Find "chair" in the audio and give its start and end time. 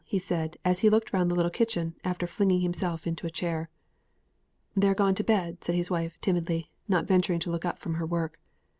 3.29-3.69